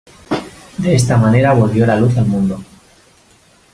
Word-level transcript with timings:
De 0.79 0.95
esta 0.95 1.15
manera 1.15 1.53
volvió 1.53 1.85
la 1.85 1.95
luz 1.95 2.17
al 2.17 2.25
mundo. 2.25 2.63